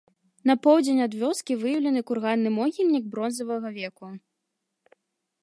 На 0.51 0.53
поўдзень 0.63 1.03
ад 1.05 1.17
вёскі 1.21 1.57
выяўлены 1.63 2.01
курганны 2.13 2.49
могільнік 2.57 3.05
бронзавага 3.13 3.69
веку. 3.79 4.05